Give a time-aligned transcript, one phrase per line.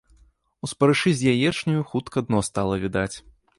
[0.67, 3.15] У спарышы з яечняю хутка дно стала відаць.